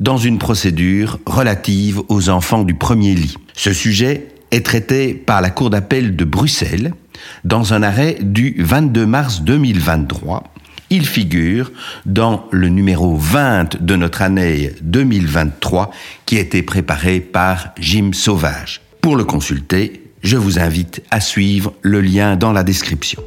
[0.00, 3.36] dans une procédure relative aux enfants du premier lit.
[3.54, 6.92] Ce sujet est traité par la Cour d'appel de Bruxelles
[7.44, 10.44] dans un arrêt du 22 mars 2023.
[10.90, 11.72] Il figure
[12.04, 15.90] dans le numéro 20 de notre année 2023
[16.26, 18.82] qui a été préparé par Jim Sauvage.
[19.00, 23.22] Pour le consulter, je vous invite à suivre le lien dans la description.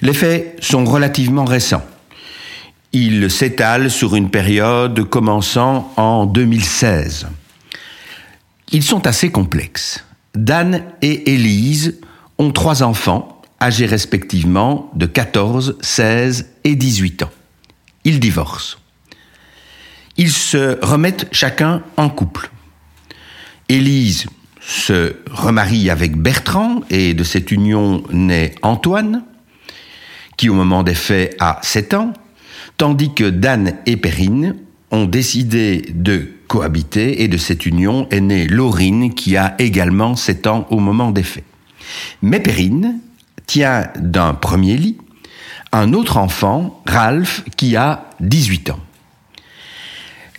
[0.00, 1.84] Les faits sont relativement récents.
[3.00, 7.28] Il s'étale sur une période commençant en 2016.
[8.72, 10.04] Ils sont assez complexes.
[10.34, 12.00] Dan et Élise
[12.38, 17.30] ont trois enfants, âgés respectivement de 14, 16 et 18 ans.
[18.02, 18.78] Ils divorcent.
[20.16, 22.50] Ils se remettent chacun en couple.
[23.68, 24.26] Élise
[24.60, 29.22] se remarie avec Bertrand et de cette union naît Antoine,
[30.36, 32.12] qui au moment des faits a 7 ans
[32.78, 34.56] tandis que Dan et Perrine
[34.90, 40.46] ont décidé de cohabiter et de cette union est née Laurine qui a également 7
[40.46, 41.44] ans au moment des faits.
[42.22, 43.00] Mais Perrine
[43.46, 44.96] tient d'un premier lit
[45.72, 48.80] un autre enfant, Ralph, qui a 18 ans.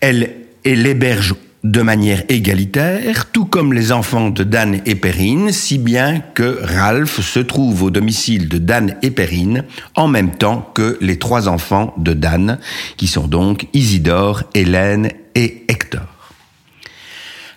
[0.00, 5.76] Elle, elle l'héberge de manière égalitaire, tout comme les enfants de Dan et Perrine, si
[5.76, 10.96] bien que Ralph se trouve au domicile de Dan et Perrine en même temps que
[11.00, 12.58] les trois enfants de Dan,
[12.96, 16.06] qui sont donc Isidore, Hélène et Hector.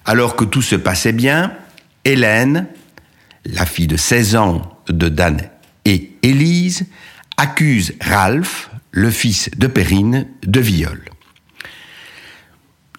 [0.06, 1.54] Alors que tout se passait bien,
[2.04, 2.68] Hélène,
[3.46, 5.42] la fille de 16 ans de Dan
[5.86, 6.88] et Élise,
[7.38, 11.13] accuse Ralph, le fils de Perrine, de viol.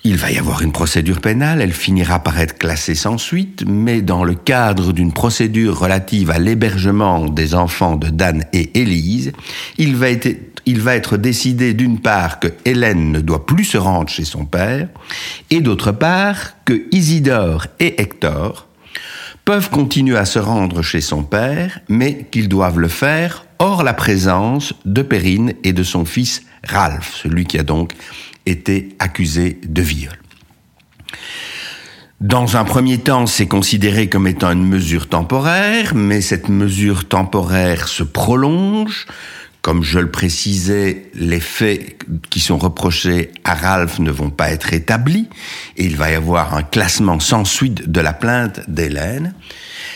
[0.07, 4.03] Il va y avoir une procédure pénale, elle finira par être classée sans suite, mais
[4.03, 9.33] dans le cadre d'une procédure relative à l'hébergement des enfants de Dan et Élise,
[9.79, 14.45] il va être, décidé d'une part que Hélène ne doit plus se rendre chez son
[14.45, 14.89] père,
[15.49, 18.69] et d'autre part que Isidore et Hector
[19.47, 23.95] peuvent continuer à se rendre chez son père, mais qu'ils doivent le faire hors la
[23.95, 27.93] présence de Perrine et de son fils Ralph, celui qui a donc
[28.47, 30.19] été accusé de viol.
[32.21, 37.89] Dans un premier temps, c'est considéré comme étant une mesure temporaire, mais cette mesure temporaire
[37.89, 39.07] se prolonge.
[39.61, 41.99] Comme je le précisais, les faits
[42.31, 45.29] qui sont reprochés à Ralph ne vont pas être établis
[45.77, 49.35] et il va y avoir un classement sans suite de la plainte d'Hélène.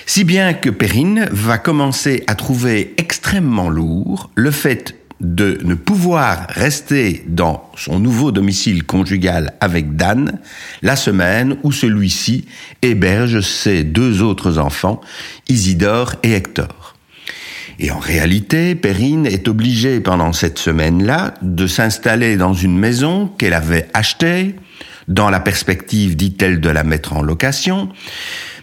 [0.04, 6.46] Si bien que Perrine va commencer à trouver extrêmement lourd le fait de ne pouvoir
[6.48, 10.38] rester dans son nouveau domicile conjugal avec Dan
[10.82, 12.46] la semaine où celui-ci
[12.82, 15.00] héberge ses deux autres enfants,
[15.48, 16.94] Isidore et Hector.
[17.80, 23.54] Et en réalité, Perrine est obligée pendant cette semaine-là de s'installer dans une maison qu'elle
[23.54, 24.56] avait achetée,
[25.06, 27.88] dans la perspective, dit-elle, de la mettre en location,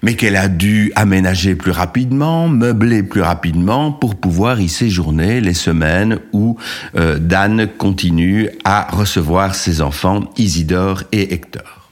[0.05, 5.55] mais qu'elle a dû aménager plus rapidement, meubler plus rapidement pour pouvoir y séjourner les
[5.55, 6.57] semaines où
[6.95, 11.89] euh, Dan continue à recevoir ses enfants Isidore et Hector.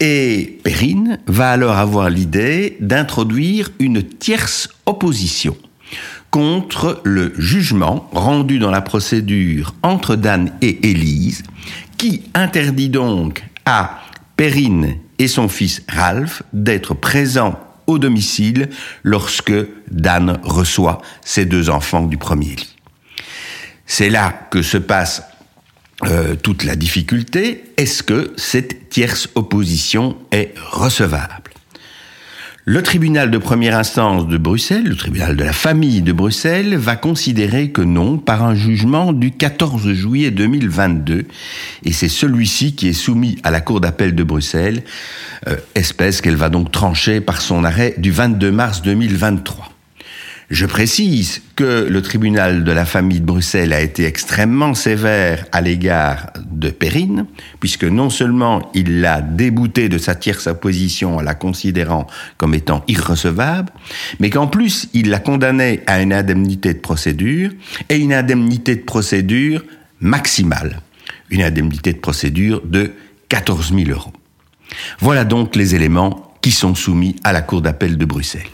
[0.00, 5.58] Et Perrine va alors avoir l'idée d'introduire une tierce opposition
[6.30, 11.42] contre le jugement rendu dans la procédure entre Dan et Élise,
[11.98, 14.00] qui interdit donc à
[14.40, 18.70] Perrine et son fils Ralph d'être présents au domicile
[19.02, 19.52] lorsque
[19.90, 22.74] Dan reçoit ses deux enfants du premier lit.
[23.84, 25.22] C'est là que se passe
[26.06, 27.64] euh, toute la difficulté.
[27.76, 31.39] Est-ce que cette tierce opposition est recevable?
[32.70, 36.94] Le tribunal de première instance de Bruxelles, le tribunal de la famille de Bruxelles, va
[36.94, 41.24] considérer que non par un jugement du 14 juillet 2022,
[41.84, 44.84] et c'est celui-ci qui est soumis à la Cour d'appel de Bruxelles,
[45.48, 49.69] euh, espèce qu'elle va donc trancher par son arrêt du 22 mars 2023.
[50.50, 55.60] Je précise que le tribunal de la famille de Bruxelles a été extrêmement sévère à
[55.60, 57.26] l'égard de Perrine,
[57.60, 62.82] puisque non seulement il l'a débouté de sa tierce opposition en la considérant comme étant
[62.88, 63.72] irrecevable,
[64.18, 67.52] mais qu'en plus il l'a condamné à une indemnité de procédure,
[67.88, 69.62] et une indemnité de procédure
[70.00, 70.80] maximale.
[71.30, 72.90] une indemnité de procédure de
[73.28, 74.12] 14 000 euros.
[74.98, 78.48] Voilà donc les éléments qui sont soumis à la Cour d'appel de Bruxelles.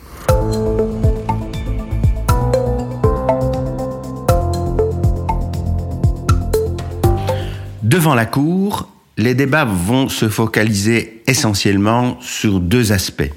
[7.87, 13.31] Devant la Cour, les débats vont se focaliser essentiellement sur deux aspects.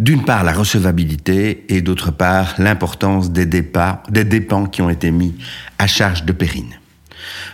[0.00, 5.36] D'une part, la recevabilité et d'autre part, l'importance des, dépens qui ont été mis
[5.78, 6.80] à charge de Périne.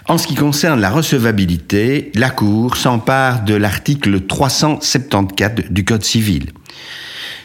[0.07, 6.53] En ce qui concerne la recevabilité, la Cour s'empare de l'article 374 du Code civil.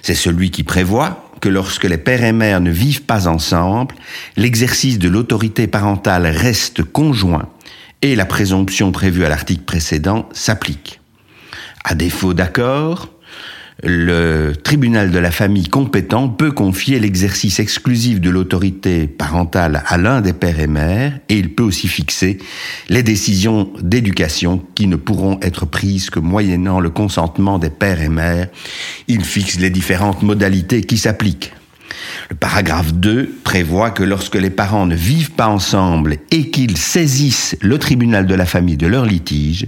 [0.01, 3.93] C'est celui qui prévoit que lorsque les pères et mères ne vivent pas ensemble,
[4.37, 7.49] l'exercice de l'autorité parentale reste conjoint
[8.03, 10.99] et la présomption prévue à l'article précédent s'applique.
[11.85, 13.09] À défaut d'accord,
[13.81, 20.21] le tribunal de la famille compétent peut confier l'exercice exclusif de l'autorité parentale à l'un
[20.21, 22.37] des pères et mères et il peut aussi fixer
[22.89, 28.09] les décisions d'éducation qui ne pourront être prises que moyennant le consentement des pères et
[28.09, 28.49] mères.
[29.07, 31.53] Il fixe les différentes modalités qui s'appliquent.
[32.29, 37.57] Le paragraphe 2 prévoit que lorsque les parents ne vivent pas ensemble et qu'ils saisissent
[37.61, 39.67] le tribunal de la famille de leur litige,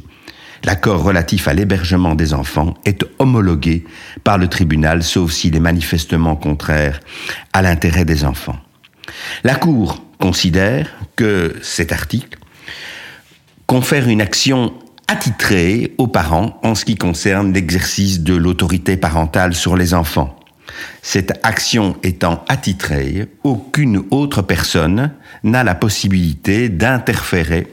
[0.63, 3.85] l'accord relatif à l'hébergement des enfants est homologué
[4.23, 6.99] par le tribunal, sauf s'il est manifestement contraire
[7.53, 8.57] à l'intérêt des enfants.
[9.43, 12.39] La Cour considère que cet article
[13.67, 14.73] confère une action
[15.07, 20.35] attitrée aux parents en ce qui concerne l'exercice de l'autorité parentale sur les enfants.
[21.01, 25.11] Cette action étant attitrée, aucune autre personne
[25.43, 27.67] n'a la possibilité d'interférer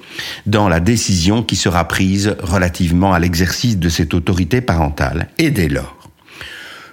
[0.47, 5.29] dans la décision qui sera prise relativement à l'exercice de cette autorité parentale.
[5.39, 5.97] Et dès lors,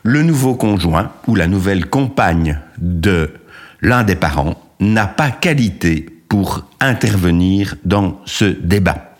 [0.03, 3.33] le nouveau conjoint ou la nouvelle compagne de
[3.81, 9.17] l'un des parents n'a pas qualité pour intervenir dans ce débat.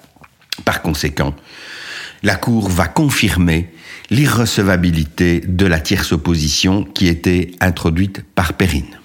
[0.64, 1.34] Par conséquent,
[2.24, 3.70] la Cour va confirmer
[4.10, 9.00] l'irrecevabilité de la tierce opposition qui était introduite par Perrine.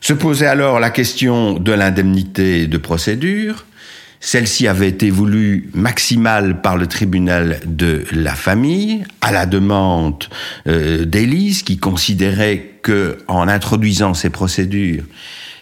[0.00, 3.66] Se posait alors la question de l'indemnité de procédure.
[4.20, 10.24] Celle-ci avait été voulue maximale par le tribunal de la famille, à la demande
[10.66, 15.04] euh, d'Élise, qui considérait que, en introduisant ces procédures,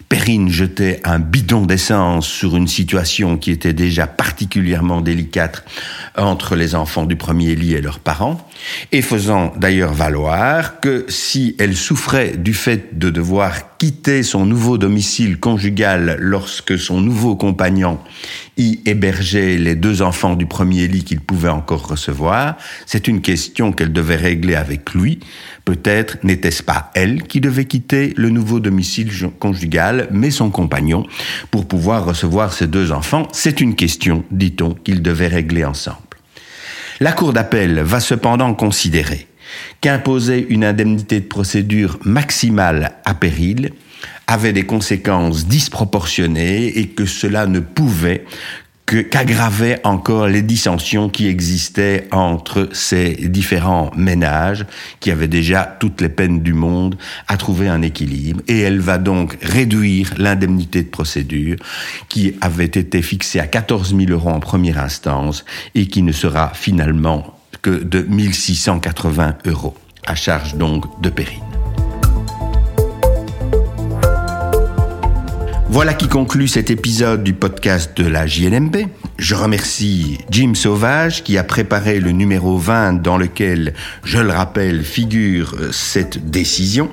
[0.09, 5.65] Perrine jetait un bidon d'essence sur une situation qui était déjà particulièrement délicate
[6.17, 8.46] entre les enfants du premier lit et leurs parents,
[8.93, 14.79] et faisant d'ailleurs valoir que si elle souffrait du fait de devoir quitter son nouveau
[14.79, 17.99] domicile conjugal lorsque son nouveau compagnon
[18.57, 22.57] y hébergeait les deux enfants du premier lit qu'il pouvait encore recevoir,
[22.87, 25.21] c'est une question qu'elle devait régler avec lui.
[25.65, 31.05] Peut-être n'était-ce pas elle qui devait quitter le nouveau domicile conjugal, mais son compagnon,
[31.51, 33.29] pour pouvoir recevoir ses deux enfants.
[33.33, 36.06] C'est une question, dit-on, qu'ils devaient régler ensemble.
[36.99, 39.27] La Cour d'appel va cependant considérer
[39.83, 43.73] qu'imposer une indemnité de procédure maximale à péril
[44.27, 48.25] avait des conséquences disproportionnées et que cela ne pouvait
[48.87, 54.65] qu'aggraver encore les dissensions qui existaient entre ces différents ménages
[55.01, 56.97] qui avaient déjà toutes les peines du monde
[57.27, 61.57] à trouver un équilibre et elle va donc réduire l'indemnité de procédure
[62.09, 66.53] qui avait été fixée à 14 000 euros en première instance et qui ne sera
[66.55, 69.75] finalement que de 1680 euros
[70.07, 71.56] à charge donc de Périne.
[75.69, 78.77] Voilà qui conclut cet épisode du podcast de la JLMB.
[79.19, 84.85] Je remercie Jim Sauvage qui a préparé le numéro 20 dans lequel, je le rappelle,
[84.85, 86.89] figure cette décision.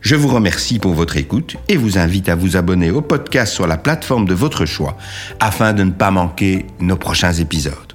[0.00, 3.68] Je vous remercie pour votre écoute et vous invite à vous abonner au podcast sur
[3.68, 4.96] la plateforme de votre choix
[5.38, 7.94] afin de ne pas manquer nos prochains épisodes.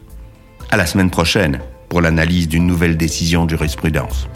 [0.72, 4.28] À la semaine prochaine pour l'analyse d'une nouvelle décision de jurisprudence.